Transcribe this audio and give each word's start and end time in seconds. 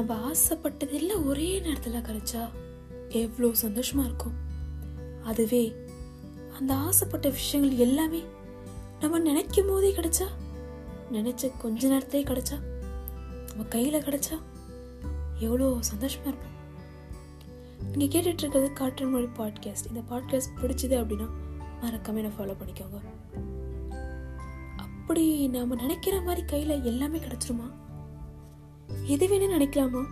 நம்ம 0.00 0.14
ஆசைப்பட்டது 0.28 0.94
எல்லாம் 0.94 1.26
ஒரே 1.26 1.60
நேரத்தில் 1.60 2.04
கிடைச்சா 2.08 2.42
எவ்வளோ 3.08 3.48
சந்தோஷமா 3.62 4.04
இருக்கும். 4.04 4.36
அதுவே 5.22 5.74
அந்த 6.58 6.74
ஆசைப்பட்ட 6.74 7.28
விஷயங்கள் 7.28 7.76
எல்லாமே 7.76 8.22
நம்ம 9.00 9.18
நினைக்கும் 9.18 9.66
போதே 9.66 9.90
கிடைச்சா 9.94 10.26
நினைச்ச 11.12 11.50
கொஞ்ச 11.58 11.88
நேரத்தே 11.88 12.20
கிடைச்சா 12.30 12.56
நம்ம 13.48 13.66
கையில் 13.68 14.02
கிடைச்சா 14.02 14.38
எவ்வளோ 15.38 15.68
சந்தோஷமா 15.90 16.30
இருப்போம். 16.30 16.56
நீங்கள் 17.94 18.20
கேட்டுட்டு 18.20 18.42
இருக்கிறது 18.44 18.72
காற்றின் 18.72 19.10
மொழி 19.10 19.28
பாட்காஸ்ட் 19.38 19.88
இந்த 19.88 20.02
பாட்காஸ்ட் 20.10 20.56
பிடிச்சது 20.62 20.96
அப்படின்னா 21.02 21.28
மறக்காம 21.82 22.22
என்ன 22.22 22.32
ஃபாலோ 22.38 22.56
பண்ணிக்கோங்க. 22.62 23.00
அப்படி 24.76 25.48
நாம 25.48 25.74
நினைக்கிற 25.74 26.20
மாதிரி 26.20 26.46
கையில 26.46 26.82
எல்லாமே 26.82 27.18
கிடைச்சிருமா? 27.18 27.68
எது 29.04 29.26
வேணா 29.28 29.52
நினைக்கலாமா? 29.56 30.04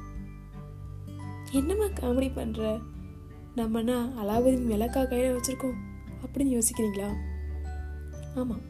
என்னம்மா 1.52 1.84
காமெடி 1.84 2.28
பண்ணுற 2.36 2.80
நம்மனா 3.56 3.96
அலாவுதீன் 4.22 4.66
விளக்கா 4.66 5.08
கையில் 5.08 5.36
வச்சுருக்கோம் 5.36 5.78
அப்படின்னு 6.22 6.58
யோசிக்கிறீங்களா? 6.58 7.08
ஆமாம் 8.34 8.60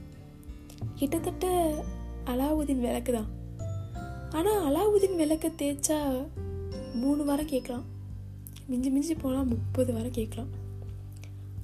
கிட்டத்தட்ட 0.94 1.74
அலாவுதீன் 2.24 2.80
விளக்கு 2.80 3.12
தான். 3.12 3.28
ஆனால் 4.30 4.62
அலாவுதீன் 4.68 5.16
விளக்க 5.16 5.48
தேய்ச்சா 5.48 6.26
மூணு 6.94 7.24
வாரம் 7.24 7.46
கேட்கலாம். 7.46 7.84
மிஞ்சி 8.66 8.90
மிஞ்சி 8.90 9.14
போனால் 9.14 9.44
முப்பது 9.44 9.92
வாரம் 9.92 10.10
கேட்கலாம். 10.10 10.48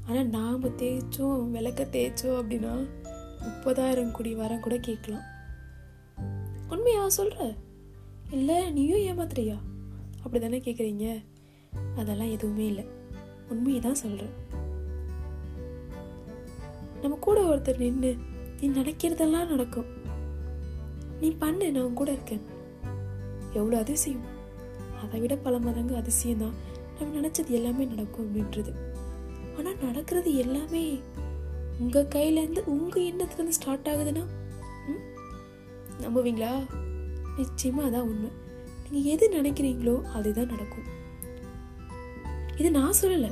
ஆனால் 0.06 0.26
நாம் 0.26 0.76
தேய்ச்சோம் 0.78 1.50
விளக்க 1.50 1.86
தேய்ச்சோம் 1.92 2.38
அப்படின்னா 2.40 2.86
முப்பதாயிரம் 3.42 4.12
கோடி 4.12 4.34
வாரம் 4.34 4.60
கூட 4.60 4.78
கேட்கலாம். 4.78 5.22
உண்மையா 6.68 7.08
சொல்கிற 7.08 7.54
இல்லை 8.30 8.70
நீயும் 8.70 8.98
ஏமாத்துறியா? 8.98 9.56
அப்படி 10.22 10.38
தானே 10.38 10.58
கேட்குறீங்க 10.58 11.24
அதெல்லாம் 11.96 12.30
எதுவுமே 12.30 12.66
இல்லை. 12.66 12.84
உண்மையை 13.48 13.80
தான் 13.80 13.94
சொல்கிறேன் 13.94 14.32
நம்ம 17.02 17.16
கூட 17.16 17.42
ஒருத்தர் 17.42 17.78
நின்று 17.78 18.16
நீ 18.60 18.68
நினைக்கிறதெல்லாம் 18.68 19.46
நடக்கும். 19.46 19.86
நீ 21.20 21.30
பண்ணு 21.30 21.72
நான் 21.72 21.82
உன் 21.82 21.94
கூட 21.94 22.12
இருக்கேன். 22.12 22.40
எவ்வளோ 23.52 23.78
அதிசயம். 23.78 24.24
அதை 25.02 25.20
விட 25.20 25.36
பல 25.36 25.58
மடங்கு 25.58 25.96
அதிசயம் 25.96 26.38
தான் 26.38 26.54
நம்ம 26.98 27.20
நினச்சது 27.20 27.46
எல்லாமே 27.46 27.84
நடக்கும் 27.84 28.26
அப்படின்றது. 28.26 28.72
ஆனால் 29.58 29.76
நடக்கிறது 29.82 30.34
எல்லாமே 30.34 31.00
உங்கள் 31.78 32.06
கையிலேருந்து 32.06 32.64
உங்கள் 32.64 33.02
எண்ணத்துலேருந்து 33.02 33.48
ஸ்டார்ட் 33.48 33.88
ஆகுதுன்னா 33.88 34.26
ம்? 34.88 35.02
நம்புவீங்களா? 36.00 36.66
நிச்சயமா 37.36 37.82
அதான் 37.88 38.08
உண்மை. 38.10 38.30
நீங்க 38.90 39.08
எது 39.10 39.26
நினைக்கிறீங்களோ 39.32 40.02
அதுதான் 40.02 40.46
நடக்கும். 40.46 40.88
இது 42.56 42.70
நான் 42.70 43.00
சொல்லலை. 43.02 43.30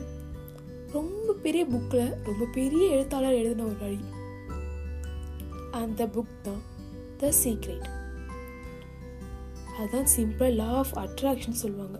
ரொம்ப 0.92 1.32
பெரிய 1.32 1.66
புக்ல 1.66 2.00
ரொம்ப 2.22 2.44
பெரிய 2.52 2.84
எழுத்தாளர் 2.90 3.32
எழுதின 3.32 3.64
ஒரு 3.64 3.78
வழி. 3.78 3.98
அந்த 5.70 6.06
புக் 6.06 6.32
தான் 6.42 6.62
த 7.16 7.32
சீக்ரெட் 7.44 7.86
அதுதான் 9.78 10.08
சிம்பிள் 10.16 10.54
லா 10.54 10.70
ஆஃப் 10.72 10.94
அட்ராக்ஷன் 10.94 11.60
சொல்லுவாங்க. 11.62 11.98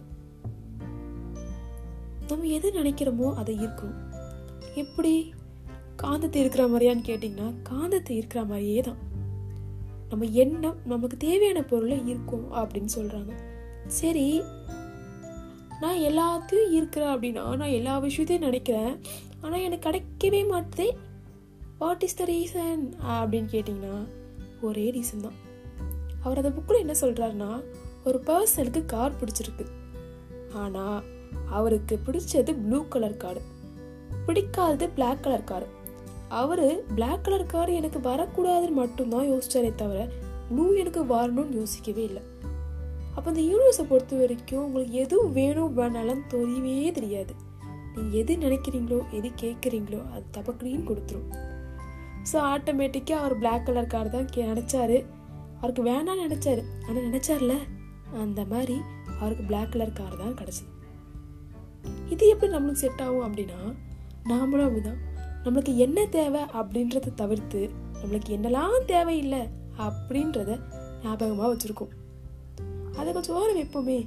நம்ம 2.29 2.45
எது 2.47 2.69
நினைக்கிறோமோ 2.71 3.35
அதை 3.35 3.55
ஈர்க்கும் 3.59 3.97
எப்படி? 4.75 5.35
காந்தத்தை 6.03 6.37
இருக்கிற 6.37 6.65
மாதிரியான்னு 6.67 7.09
கேட்டிங்கன்னா 7.09 7.49
காந்தத்தை 7.71 8.11
இருக்கிற 8.11 8.45
மாதிரியே 8.45 8.81
தான். 8.81 9.01
நம்ம 10.13 10.27
எண்ணம் 10.43 10.81
நமக்கு 10.85 11.17
தேவையான 11.17 11.61
பொருளை 11.63 11.99
இருக்கும் 12.07 12.47
அப்படின்னு 12.55 12.91
சொல்கிறாங்க 12.97 13.35
சரி 14.01 14.27
நான் 15.83 16.03
எல்லாத்தையும் 16.09 16.73
இருக்கிறேன் 16.73 17.13
அப்படின்னா 17.13 17.45
நான் 17.61 17.77
எல்லா 17.79 17.95
விஷயத்தையும் 17.99 18.45
நினைக்கிறேன். 18.45 18.93
ஆனால் 19.41 19.61
எனக்கு 19.61 19.87
கிடைக்கவே 19.87 20.41
மாட்டுதே. 20.51 20.89
வாட் 21.79 22.03
இஸ் 22.03 22.19
த 22.19 22.25
ரீசன் 22.25 22.83
அப்படின்னு 23.15 23.49
கேட்டிங்கன்னா 23.55 23.97
ஒரே 24.61 24.85
ரீசன் 24.91 25.25
தான். 25.27 25.39
அவர் 26.23 26.41
அந்த 26.41 26.53
புக்கில் 26.59 26.83
என்ன 26.85 26.95
சொல்கிறாருன்னா 27.01 27.51
ஒரு 28.05 28.21
பர்சனுக்கு 28.27 28.83
கார் 28.85 29.19
பிடிச்சிருக்கு. 29.21 29.67
ஆனால் 30.55 31.01
அவருக்கு 31.59 31.95
பிடிச்சது 32.07 32.53
ப்ளூ 32.65 32.81
கலர் 32.89 33.21
காரு 33.25 33.43
பிடிக்காதது 34.27 34.89
பிளாக் 34.97 35.23
கலர் 35.23 35.51
காரு 35.53 35.69
அவரு 36.41 36.67
பிளாக் 36.97 37.25
கலர் 37.25 37.51
கார் 37.53 37.71
எனக்கு 37.79 37.99
வரக்கூடாதுன்னு 38.09 38.81
மட்டும்தான் 38.81 39.27
யோசிச்சாரே 39.31 39.71
தவிர 39.83 40.01
ப்ளூ 40.51 40.65
எனக்கு 40.83 41.01
வரணும்னு 41.13 41.59
யோசிக்கவே 41.61 42.03
இல்லை. 42.09 42.23
அப்போ 43.17 43.27
இந்த 43.33 43.43
யூனிவர்ஸை 43.51 43.85
பொறுத்த 43.91 44.19
வரைக்கும் 44.21 44.65
உங்களுக்கு 44.67 44.95
எதுவும் 45.05 45.33
வேணும் 45.39 45.75
வேணாலும் 45.79 46.23
தெரியவே 46.35 46.93
தெரியாது. 46.99 47.33
நீங்கள் 47.95 48.19
எது 48.21 48.35
நினைக்கிறீங்களோ 48.45 48.99
எது 49.19 49.29
கேட்குறீங்களோ 49.43 50.01
அது 50.13 50.25
தப்பக்கடின்னு 50.37 50.89
கொடுத்துரும். 50.91 51.29
ஸோ 52.31 52.37
ஆட்டோமேட்டிக்காக 52.53 53.21
அவர் 53.23 53.37
பிளாக் 53.43 53.67
கலர் 53.69 53.93
கார் 53.95 54.15
தான் 54.17 54.29
கே 54.35 54.43
நினச்சாரு. 54.53 54.99
அவருக்கு 55.61 55.83
வேணாம்னு 55.91 56.27
நினச்சாரு. 56.27 56.63
ஆனால் 56.87 57.07
நினச்சார்ல? 57.09 57.55
அந்த 58.25 58.41
மாதிரி 58.53 58.77
அவருக்கு 59.21 59.45
பிளாக் 59.51 59.73
கலர் 59.75 59.99
கார் 60.01 60.21
தான் 60.25 60.37
கிடச்சிது 60.41 60.71
இது 62.15 62.25
எப்படி 62.33 62.51
நம்மளுக்கு 62.55 62.83
செட் 62.85 63.03
ஆகும் 63.05 63.27
அப்படின்னா 63.27 63.61
நாமளும் 64.31 64.67
அப்படிதான். 64.67 65.01
நம்மளுக்கு 65.45 65.73
என்ன 65.77 66.07
தேவை 66.07 66.43
அப்படின்றத 66.61 67.15
தவிர்த்து 67.15 67.71
நம்மளுக்கு 68.03 68.31
என்னெல்லாம் 68.37 68.85
தேவையில்லை 68.87 69.41
அப்படின்றத 69.79 70.51
ஞாபகமாக 71.03 71.49
வச்சுருக்கோம். 71.53 71.93
அதை 72.97 73.13
கொஞ்சம் 73.13 73.37
ஓரம் 73.37 73.57
வைப்போமே. 73.57 73.99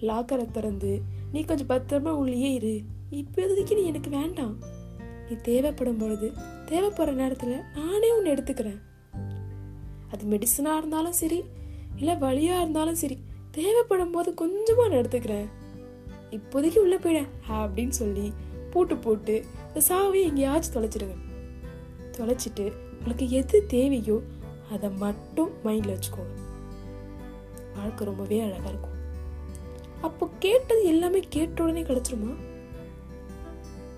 லாக்கரை 0.00 0.46
திறந்து 0.50 1.00
நீ 1.32 1.42
கொஞ்சம் 1.42 1.70
பத்திரமா 1.72 2.12
உள்ளேயே 2.22 2.52
இரு. 2.54 2.74
இப்போதைக்கு 3.10 3.74
நீ 3.74 3.82
எனக்கு 3.82 4.10
வேண்டாம். 4.10 4.54
நீ 5.28 5.36
தேவைப்படும் 5.42 5.96
பொழுது 5.96 6.32
தேவைப்படுற 6.66 7.12
நேரத்தில் 7.12 7.56
நானே 7.74 8.10
ஒன்று 8.12 8.34
எடுத்துக்கிறேன். 8.34 8.80
அது 10.10 10.24
மெடிசனாக 10.32 10.76
இருந்தாலும் 10.76 11.18
சரி 11.22 11.44
இல்லை 11.96 12.16
வழியாக 12.16 12.60
இருந்தாலும் 12.60 12.94
சரி 12.94 13.18
தேவைப்படும் 13.50 14.10
போது 14.10 14.34
கொஞ்சமாக 14.34 14.88
நான் 14.88 15.00
எடுத்துக்கிறேன். 15.02 15.48
இப்போதைக்கு 16.30 16.78
உள்ளே 16.78 16.96
போயிட 16.96 17.20
அப்படின்னு 17.48 17.94
சொல்லி 18.02 18.32
பூட்டு 18.70 18.96
போட்டு 18.96 19.44
இந்த 19.74 19.94
சாவியை 19.94 20.24
எங்கேயாச்சும் 20.24 20.74
தொலைச்சிடுங்க. 20.74 21.16
தொலைச்சிட்டு 22.18 22.72
உங்களுக்கு 22.98 23.30
எது 23.30 23.66
தேவையோ 23.66 24.22
அதை 24.70 24.90
மட்டும் 24.90 25.50
மைண்டில் 25.64 25.94
வச்சுக்கோங்க. 25.94 26.34
வாழ்க்கை 27.74 28.06
ரொம்பவே 28.06 28.40
அழகாக 28.40 28.68
இருக்கும். 28.68 28.98
அப்போ 30.00 30.28
கேட்டது 30.38 30.84
எல்லாமே 30.84 31.20
கேட்ட 31.28 31.62
உடனே 31.62 31.82
கிடச்சிருமா? 31.82 32.34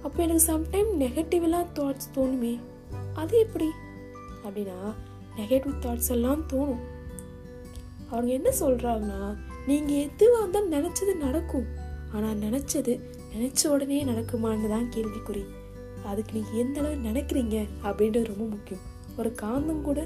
அப்போ 0.02 0.22
எனக்கு 0.22 0.44
சம்டைம் 0.52 0.90
நெகட்டிவெல்லாம் 1.00 1.66
தாட்ஸ் 1.74 2.10
தோணுமே 2.14 2.58
அது 3.14 3.38
எப்படி? 3.38 3.70
அப்படின்னா 4.44 4.78
நெகட்டிவ் 5.36 5.74
தாட்ஸ் 5.80 6.10
எல்லாம் 6.10 6.44
தோணும். 6.52 6.82
அவங்க 8.10 8.32
என்ன 8.32 8.52
சொல்கிறாங்கன்னா 8.60 9.36
நீங்கள் 9.66 9.96
எதுவாக 9.96 10.42
இருந்தாலும் 10.42 10.72
நினச்சது 10.72 11.16
நடக்கும். 11.16 11.66
ஆனால் 12.12 12.38
நினச்சது 12.38 13.00
நினச்ச 13.34 13.66
உடனே 13.66 14.04
நடக்குமான்னு 14.04 14.68
தான் 14.68 14.90
கேள்விக்குறி. 14.96 15.44
அதுக்கு 16.04 16.32
நீங்க 16.32 16.52
எந்த 16.62 16.80
அளவு 16.80 16.96
நினைக்கிறீங்க 17.08 17.56
அப்படின்றது 17.82 18.30
ரொம்ப 18.32 18.44
முக்கியம். 18.44 18.82
ஒரு 19.16 19.30
காந்தம் 19.42 19.82
கூட 19.82 20.00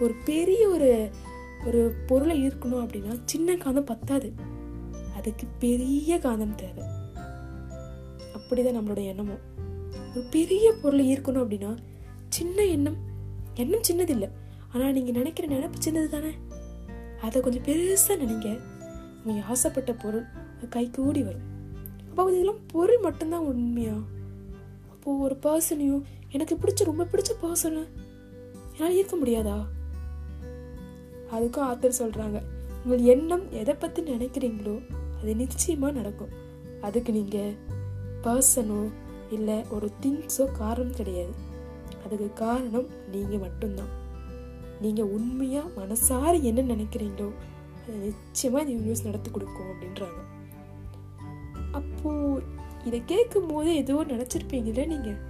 ஒரு 0.00 0.14
பெரிய 0.24 0.62
ஒரு 0.68 1.10
ஒரு 1.66 1.80
பொருளை 2.06 2.36
ஈர்க்கணும் 2.46 2.82
அப்படின்னா 2.84 3.12
சின்ன 3.24 3.54
காந்தம் 3.54 3.90
பத்தாது. 3.92 4.28
அதுக்கு 5.16 5.46
பெரிய 5.58 6.16
காந்தம் 6.16 6.54
தேவை. 6.54 6.84
அப்படிதான் 8.36 8.78
நம்மளோட 8.78 9.02
எண்ணமும். 9.04 9.42
ஒரு 10.10 10.22
பெரிய 10.30 10.72
பொருளை 10.82 11.04
ஈர்க்கணும் 11.12 11.42
அப்படின்னா 11.44 11.72
சின்ன 12.28 12.64
எண்ணம் 12.64 12.98
எண்ணம் 13.54 13.86
சின்னது 13.88 14.08
இல்லை 14.08 14.28
ஆனால் 14.72 14.92
நீங்கள் 14.92 15.12
நினைக்கிற 15.12 15.46
நினப்பு 15.54 15.78
சின்னது 15.86 16.08
தானே? 16.08 16.32
அதை 17.22 17.42
கொஞ்சம் 17.42 17.62
பெருசாக 17.62 18.16
நினைங்க. 18.22 18.48
நீங்கள் 19.24 19.46
ஆசைப்பட்ட 19.48 19.92
பொருள் 19.92 20.26
கை 20.68 20.90
கூடி 20.90 21.22
வரும். 21.22 21.46
அப்போ 22.08 22.30
இதெல்லாம் 22.30 22.60
பொருள் 22.66 22.98
மட்டும்தான் 22.98 23.46
உண்மையாக 23.50 24.00
அப்போ 25.02 25.12
ஒரு 25.26 25.36
பர்சனையும் 25.44 26.02
எனக்கு 26.34 26.54
பிடிச்ச 26.54 26.82
ரொம்ப 26.88 27.04
பிடிச்ச 27.12 27.30
பர்சனை 27.40 27.80
என்னால் 28.74 28.92
ஈர்க்க 28.98 29.14
முடியாதா? 29.22 29.56
அதுக்கும் 31.36 31.64
ஆத்தர் 31.68 31.96
சொல்கிறாங்க 32.00 32.38
உங்கள் 32.82 33.02
எண்ணம் 33.14 33.42
எதை 33.60 33.74
பற்றி 33.74 34.02
நினைக்கிறீங்களோ 34.02 34.74
அது 35.18 35.34
நிச்சயமாக 35.40 35.96
நடக்கும். 35.98 36.32
அதுக்கு 36.80 37.12
நீங்கள் 37.12 37.58
பர்சனோ 38.26 38.78
இல்லை 39.30 39.58
ஒரு 39.70 39.88
திங்ஸோ 40.02 40.46
காரணம் 40.52 40.96
கிடையாது. 41.00 41.34
அதுக்கு 42.04 42.30
காரணம் 42.44 42.88
நீங்கள் 43.10 43.44
மட்டும்தான். 43.46 43.92
நீங்கள் 44.80 45.12
உண்மையாக 45.18 45.74
மனசார 45.80 46.32
என்ன 46.50 46.68
நினைக்கிறீங்களோ 46.74 47.30
அது 47.84 47.98
நிச்சயமாக 48.06 48.64
இந்த 48.64 48.74
யூனிவர்ஸ் 48.78 49.06
நடத்தி 49.10 49.30
கொடுக்கும் 49.30 49.70
அப்படின்றாங்க. 49.74 50.20
அப்போது 51.78 52.60
இதை 52.86 52.98
கேட்கும் 53.04 53.46
போது 53.46 53.74
ஏதோ 53.74 53.96
நினச்சிருப்பீங்கல்ல 54.12 54.84
நீங்கள் 54.86 55.20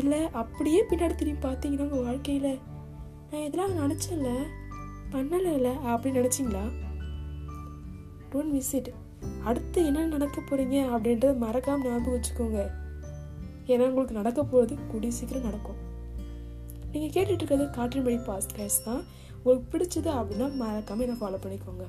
இல்லை 0.00 0.20
அப்படியே 0.32 0.80
பின்னாடி 0.90 1.14
திரும்பி 1.14 1.48
பார்த்தீங்கன்னா 1.48 1.86
உங்கள் 1.88 2.06
வாழ்க்கையில் 2.08 2.52
நான் 3.30 3.46
இதெல்லாம் 3.46 3.76
நினைச்சல 3.80 4.30
பண்ணலைல 5.14 5.68
அப்படின்னு 5.92 6.20
நினச்சிங்களா? 6.20 6.64
டோன்ட் 8.32 8.52
மிஸ் 8.56 8.74
இட் 8.74 8.90
அடுத்து 9.48 9.84
என்ன 9.88 10.04
நடக்க 10.06 10.40
போகிறீங்க 10.40 10.76
அப்படின்றத 10.92 11.32
மறக்காம 11.44 11.84
ஞாபகம் 11.88 12.14
வச்சுக்கோங்க. 12.14 12.60
ஏன்னா 13.72 13.88
உங்களுக்கு 13.90 14.18
நடக்க 14.20 14.40
போகிறது 14.44 14.74
கூடிய 14.92 15.12
சீக்கிரம் 15.18 15.48
நடக்கும். 15.48 15.80
நீங்கள் 16.92 17.12
கேட்டுட்டு 17.14 17.42
இருக்கிறது 17.42 17.66
காற்றின் 17.70 18.02
மொழி 18.02 18.18
பாஸ்கேஸ் 18.30 18.82
தான். 18.84 19.02
உங்களுக்கு 19.36 19.70
பிடிச்சது 19.72 20.10
அப்படின்னா 20.20 20.48
மறக்காமல் 20.62 21.06
என்னை 21.06 21.18
ஃபாலோ 21.20 21.40
பண்ணிக்கோங்க. 21.44 21.86